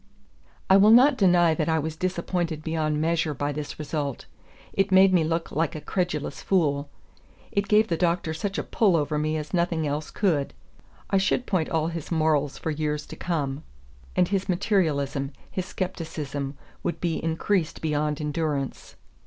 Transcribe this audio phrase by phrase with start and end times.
[0.67, 4.25] I will not deny that I was disappointed beyond measure by this result.
[4.73, 6.89] It made me look like a credulous fool.
[7.51, 10.55] It gave the Doctor such a pull over me as nothing else could.
[11.11, 13.61] I should point all his morals for years to come;
[14.15, 18.95] and his materialism, his scepticism, would be increased beyond endurance.